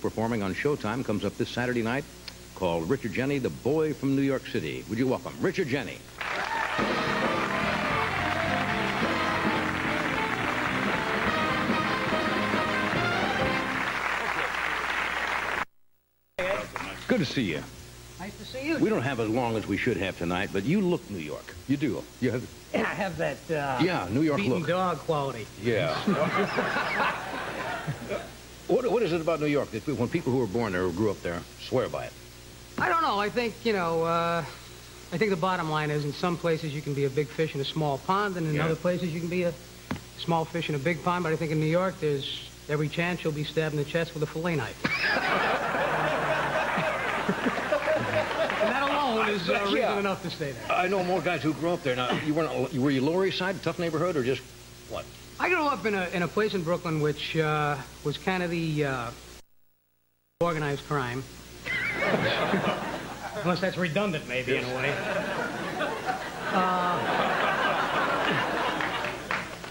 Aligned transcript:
performing 0.00 0.42
on 0.42 0.54
Showtime 0.54 1.04
comes 1.04 1.24
up 1.24 1.36
this 1.36 1.50
Saturday 1.50 1.82
night 1.82 2.04
called 2.54 2.88
Richard 2.88 3.12
Jeni, 3.12 3.42
the 3.42 3.50
Boy 3.50 3.92
from 3.92 4.16
New 4.16 4.22
York 4.22 4.46
City. 4.46 4.84
Would 4.88 4.98
you 4.98 5.06
welcome 5.06 5.36
Richard 5.40 5.68
Jeni? 5.68 5.98
Good 17.08 17.18
to 17.18 17.24
see 17.24 17.42
you. 17.42 17.62
Nice 18.18 18.36
to 18.38 18.44
see 18.44 18.66
you. 18.66 18.78
We 18.78 18.88
don't 18.88 19.02
have 19.02 19.20
as 19.20 19.28
long 19.28 19.56
as 19.56 19.66
we 19.66 19.76
should 19.76 19.96
have 19.98 20.18
tonight, 20.18 20.50
but 20.52 20.64
you 20.64 20.80
look 20.80 21.08
New 21.10 21.18
York. 21.18 21.54
You 21.68 21.76
do. 21.76 22.02
You 22.20 22.32
have, 22.32 22.48
I 22.74 22.78
have 22.78 23.16
that 23.18 23.38
uh, 23.50 23.78
yeah, 23.82 24.08
New 24.10 24.22
York 24.22 24.38
beaten 24.38 24.58
look. 24.58 24.68
dog 24.68 24.98
quality. 24.98 25.46
Yeah. 25.62 25.94
what, 28.68 28.90
what 28.90 29.02
is 29.02 29.12
it 29.12 29.20
about 29.20 29.40
New 29.40 29.46
York 29.46 29.70
that 29.72 29.86
when 29.86 30.08
people 30.08 30.32
who 30.32 30.38
were 30.38 30.46
born 30.46 30.72
there 30.72 30.84
or 30.86 30.92
grew 30.92 31.10
up 31.10 31.22
there 31.22 31.42
swear 31.68 31.88
by 31.88 32.06
it? 32.06 32.12
I 32.78 32.88
don't 32.88 33.02
know. 33.02 33.18
I 33.18 33.30
think, 33.30 33.64
you 33.64 33.72
know, 33.72 34.02
uh, 34.02 34.44
I 35.12 35.18
think 35.18 35.30
the 35.30 35.36
bottom 35.36 35.70
line 35.70 35.90
is 35.90 36.04
in 36.04 36.12
some 36.12 36.36
places 36.36 36.72
you 36.74 36.82
can 36.82 36.94
be 36.94 37.04
a 37.04 37.10
big 37.10 37.30
fish 37.32 37.54
in 37.54 37.60
a 37.60 37.64
small 37.64 37.96
pond, 37.98 38.36
and 38.36 38.46
in 38.46 38.54
Yeah. 38.54 38.64
other 38.66 38.76
places 38.76 39.08
you 39.10 39.20
can 39.20 39.28
be 39.30 39.44
a 39.44 39.54
small 40.18 40.44
fish 40.44 40.68
in 40.68 40.74
a 40.74 40.78
big 40.78 41.02
pond. 41.02 41.24
But 41.24 41.32
I 41.32 41.36
think 41.36 41.52
in 41.52 41.60
New 41.60 41.66
York, 41.66 42.00
there's 42.00 42.50
every 42.68 42.88
chance 42.88 43.22
you'll 43.22 43.32
be 43.32 43.44
stabbed 43.44 43.74
in 43.74 43.78
the 43.82 43.88
chest 43.88 44.12
with 44.14 44.22
a 44.22 44.26
fillet 44.26 44.56
knife. 44.56 44.76
and 44.84 44.92
that 48.74 48.82
alone 48.82 49.28
is 49.30 49.48
uh, 49.48 49.52
reason 49.64 49.76
Yeah. 49.78 49.98
enough 49.98 50.22
to 50.22 50.30
stay 50.30 50.52
there. 50.52 50.70
I 50.70 50.88
know 50.88 51.02
more 51.04 51.20
guys 51.22 51.42
who 51.42 51.54
grew 51.54 51.70
up 51.70 51.82
there. 51.82 51.96
Now, 51.96 52.18
you 52.24 52.34
weren't, 52.34 52.74
were 52.74 52.90
you 52.90 53.00
Lower 53.00 53.24
East 53.26 53.38
Side, 53.38 53.62
tough 53.62 53.78
neighborhood, 53.78 54.16
or 54.16 54.24
just 54.24 54.42
what? 54.88 55.04
I 55.38 55.48
grew 55.48 55.66
up 55.66 55.84
in 55.84 55.94
a, 55.94 56.08
in 56.08 56.22
a 56.22 56.28
place 56.28 56.54
in 56.54 56.62
Brooklyn 56.62 57.00
which 57.00 57.36
uh, 57.36 57.76
was 58.04 58.16
kind 58.18 58.42
of 58.42 58.50
the 58.50 58.84
uh, 58.84 59.10
organized 60.40 60.84
crime. 60.86 61.22
Unless 63.42 63.60
that's 63.60 63.76
redundant, 63.76 64.26
maybe, 64.28 64.56
in 64.56 64.64
a 64.64 64.74
way. 64.76 64.94
Uh, 66.52 66.98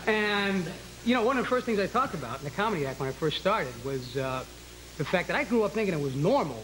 and, 0.08 0.66
you 1.04 1.16
know, 1.16 1.24
one 1.24 1.38
of 1.38 1.44
the 1.44 1.50
first 1.50 1.66
things 1.66 1.80
I 1.80 1.88
talked 1.88 2.14
about 2.14 2.40
in 2.40 2.46
the 2.46 2.52
comedy 2.52 2.86
act 2.86 3.00
when 3.00 3.10
I 3.10 3.12
first 3.12 3.38
started 3.40 3.74
was 3.84 4.16
uh, 4.18 4.44
the 4.98 5.06
fact 5.06 5.28
that 5.30 5.36
I 5.36 5.44
grew 5.46 5.64
up 5.64 5.74
thinking 5.74 5.94
it 5.94 6.02
was 6.02 6.16
normal 6.16 6.64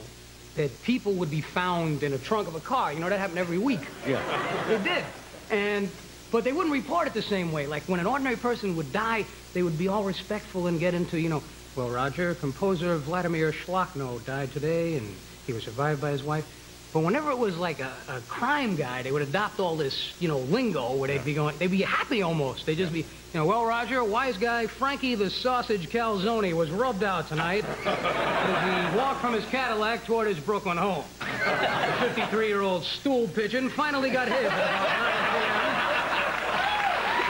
that 0.56 0.84
people 0.84 1.14
would 1.14 1.32
be 1.32 1.42
found 1.42 2.04
in 2.04 2.14
a 2.14 2.18
trunk 2.18 2.48
of 2.48 2.56
a 2.56 2.60
car. 2.60 2.94
You 2.94 3.00
know, 3.00 3.10
that 3.10 3.20
happened 3.20 3.40
every 3.40 3.58
week. 3.58 3.82
Yeah. 4.08 4.22
They 4.68 4.84
did. 4.84 5.04
And 5.50 5.90
but 6.32 6.44
they 6.44 6.52
wouldn't 6.52 6.74
report 6.74 7.08
it 7.08 7.14
the 7.14 7.22
same 7.22 7.52
way. 7.52 7.68
Like 7.68 7.84
when 7.88 8.00
an 8.00 8.08
ordinary 8.08 8.38
person 8.38 8.76
would 8.78 8.92
die, 8.92 9.26
they 9.54 9.62
would 9.62 9.78
be 9.78 9.88
all 9.88 10.04
respectful 10.04 10.68
and 10.68 10.80
get 10.80 10.94
into, 10.94 11.20
you 11.20 11.30
know, 11.30 11.44
well, 11.76 11.90
Roger, 11.90 12.36
composer 12.36 12.98
Vladimir 12.98 13.54
Shlakno 13.54 14.24
died 14.26 14.52
today 14.52 14.96
and 14.98 15.16
he 15.46 15.54
was 15.54 15.64
survived 15.64 16.02
by 16.02 16.12
his 16.12 16.24
wife. 16.24 16.46
But 16.94 17.06
whenever 17.06 17.32
it 17.32 17.38
was 17.38 17.56
like 17.56 17.80
a, 17.80 17.94
a 18.10 18.22
crime 18.28 18.76
guy, 18.76 19.02
they 19.02 19.14
would 19.14 19.22
adopt 19.22 19.62
all 19.62 19.78
this, 19.78 20.14
you 20.20 20.28
know, 20.28 20.40
lingo 20.40 20.98
where 20.98 21.08
they'd 21.08 21.24
be 21.24 21.34
going, 21.34 21.58
they'd 21.58 21.72
be 21.72 21.82
happy 21.82 22.22
almost. 22.22 22.66
They'd 22.66 22.78
just 22.78 22.92
be, 22.92 23.00
you 23.00 23.08
know, 23.34 23.46
well, 23.46 23.66
Roger, 23.66 24.04
wise 24.04 24.36
guy 24.38 24.68
Frankie 24.68 25.16
the 25.16 25.30
sausage 25.30 25.88
calzone 25.90 26.54
was 26.54 26.70
rubbed 26.70 27.04
out 27.04 27.30
tonight 27.30 27.64
as 27.64 28.92
he 28.92 28.98
walked 28.98 29.22
from 29.22 29.34
his 29.34 29.46
Cadillac 29.46 30.06
toward 30.06 30.28
his 30.28 30.40
Brooklyn 30.40 30.78
home. 30.78 31.06
The 31.42 32.08
53-year-old 32.08 32.84
stool 32.84 33.28
pigeon 33.28 33.70
finally 33.70 34.10
got 34.10 34.28
his 34.28 35.71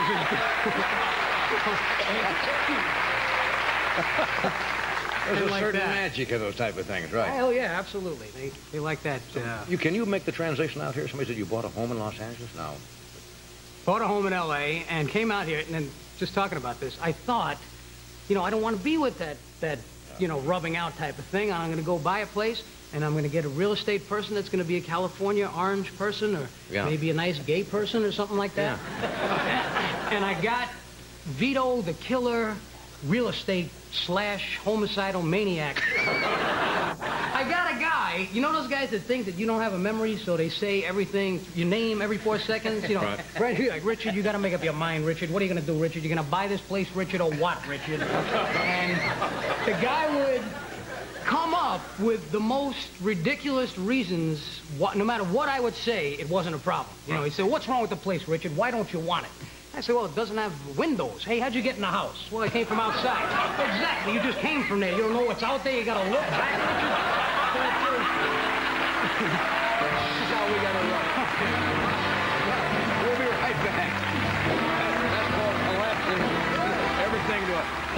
There's 5.26 5.40
a 5.40 5.44
like 5.46 5.60
certain 5.60 5.80
that. 5.80 5.88
magic 5.88 6.32
in 6.32 6.40
those 6.40 6.56
type 6.56 6.76
of 6.76 6.86
things, 6.86 7.12
right? 7.12 7.32
Hell 7.32 7.52
yeah, 7.52 7.78
absolutely. 7.78 8.28
They, 8.34 8.52
they 8.72 8.80
like 8.80 9.02
that. 9.04 9.22
Uh, 9.36 9.64
You, 9.68 9.78
can 9.78 9.94
you 9.94 10.04
make 10.04 10.24
the 10.24 10.32
translation 10.32 10.80
out 10.82 10.94
here? 10.94 11.06
Somebody 11.06 11.28
said 11.30 11.38
you 11.38 11.46
bought 11.46 11.64
a 11.64 11.68
home 11.68 11.92
in 11.92 11.98
Los 11.98 12.18
Angeles? 12.18 12.50
No. 12.56 12.74
bought 13.84 14.02
a 14.02 14.08
home 14.08 14.26
in 14.26 14.32
L.A. 14.32 14.84
and 14.88 15.08
came 15.08 15.30
out 15.30 15.46
here, 15.46 15.60
and 15.60 15.72
then 15.72 15.92
just 16.16 16.34
talking 16.34 16.58
about 16.58 16.80
this, 16.80 16.96
I 17.00 17.12
thought, 17.12 17.58
you 18.28 18.34
know, 18.34 18.42
I 18.42 18.50
don't 18.50 18.62
want 18.62 18.76
to 18.78 18.82
be 18.82 18.98
with 18.98 19.18
that, 19.18 19.36
that, 19.60 19.78
you 20.18 20.26
know, 20.26 20.40
rubbing 20.40 20.76
out 20.76 20.96
type 20.96 21.18
of 21.18 21.24
thing. 21.26 21.52
I'm 21.52 21.66
going 21.68 21.78
to 21.78 21.84
go 21.84 21.98
buy 21.98 22.20
a 22.20 22.26
place, 22.26 22.60
and 22.92 23.04
I'm 23.04 23.12
going 23.12 23.24
to 23.24 23.30
get 23.30 23.44
a 23.44 23.48
real 23.48 23.72
estate 23.72 24.08
person 24.08 24.34
that's 24.34 24.48
going 24.48 24.58
to 24.58 24.64
be 24.64 24.76
a 24.76 24.80
California 24.82 25.48
orange 25.54 25.96
person, 25.96 26.34
or 26.34 26.48
Yeah. 26.70 26.86
maybe 26.86 27.10
a 27.10 27.14
nice 27.14 27.38
gay 27.46 27.62
person, 27.62 28.02
or 28.04 28.10
something 28.10 28.36
like 28.36 28.56
that. 28.56 28.80
and 30.12 30.24
I 30.24 30.38
got 30.40 30.68
Vito 31.24 31.80
the 31.80 31.94
Killer, 31.94 32.58
real 33.02 33.28
estate 33.28 33.70
slash 33.90 34.58
homicidal 34.58 35.22
maniac. 35.22 35.82
I 35.96 37.46
got 37.48 37.74
a 37.74 37.80
guy, 37.80 38.28
you 38.30 38.42
know 38.42 38.52
those 38.52 38.68
guys 38.68 38.90
that 38.90 39.06
think 39.06 39.24
that 39.24 39.36
you 39.36 39.46
don't 39.46 39.62
have 39.62 39.72
a 39.72 39.78
memory, 39.78 40.18
so 40.18 40.36
they 40.36 40.50
say 40.50 40.84
everything, 40.84 41.46
your 41.54 41.66
name 41.66 42.02
every 42.02 42.18
four 42.18 42.38
seconds? 42.38 42.86
You 42.88 42.96
know, 42.96 43.02
Right. 43.02 43.40
right 43.40 43.56
here, 43.56 43.70
like, 43.70 43.84
Richard, 43.86 44.14
you 44.14 44.22
got 44.22 44.32
to 44.32 44.38
make 44.38 44.52
up 44.52 44.62
your 44.62 44.74
mind, 44.74 45.06
Richard. 45.06 45.30
What 45.30 45.40
are 45.40 45.46
you 45.46 45.52
going 45.52 45.64
to 45.64 45.72
do, 45.72 45.78
Richard? 45.78 46.02
You're 46.04 46.14
going 46.14 46.24
to 46.24 46.30
buy 46.30 46.46
this 46.46 46.60
place, 46.60 46.88
Richard, 46.94 47.22
or 47.22 47.30
what, 47.32 47.66
Richard? 47.66 48.02
And 48.02 48.96
the 49.66 49.72
guy 49.80 50.14
would 50.14 50.42
come 51.24 51.54
up 51.54 51.98
with 51.98 52.30
the 52.30 52.40
most 52.40 52.90
ridiculous 53.00 53.78
reasons, 53.78 54.62
what, 54.76 54.94
no 54.96 55.04
matter 55.04 55.24
what 55.24 55.48
I 55.48 55.58
would 55.58 55.74
say, 55.76 56.12
it 56.12 56.28
wasn't 56.28 56.54
a 56.54 56.58
problem. 56.58 56.96
You 57.06 57.14
know, 57.14 57.22
he 57.24 57.30
said, 57.30 57.46
what's 57.46 57.66
wrong 57.66 57.80
with 57.80 57.90
the 57.90 57.96
place, 57.96 58.28
Richard? 58.28 58.54
Why 58.54 58.70
don't 58.70 58.92
you 58.92 59.00
want 59.00 59.24
it? 59.26 59.32
I 59.74 59.80
said, 59.80 59.94
well, 59.94 60.04
it 60.04 60.14
doesn't 60.14 60.36
have 60.36 60.52
windows. 60.76 61.24
Hey, 61.24 61.38
how'd 61.38 61.54
you 61.54 61.62
get 61.62 61.76
in 61.76 61.80
the 61.80 61.86
house? 61.86 62.28
Well, 62.30 62.42
I 62.42 62.50
came 62.50 62.66
from 62.66 62.78
outside. 62.78 63.24
exactly. 63.56 64.12
You 64.12 64.20
just 64.20 64.38
came 64.38 64.64
from 64.64 64.80
there. 64.80 64.92
You 64.92 65.02
don't 65.02 65.14
know 65.14 65.24
what's 65.24 65.42
out 65.42 65.64
there. 65.64 65.72
You 65.72 65.84
got 65.84 66.02
to 66.02 66.10
look 66.10 66.20
back. 66.20 66.52
is 69.22 70.28
how 70.28 70.44
we 70.44 70.60
got 70.60 70.76
to 70.76 70.84
look. 70.92 71.08
we'll 73.00 73.16
be 73.16 73.24
right 73.32 73.58
back. 73.64 73.92
That's 75.08 75.30
called 75.40 75.56
collapsing 75.72 76.20
everything 77.00 77.42
to. 77.48 77.92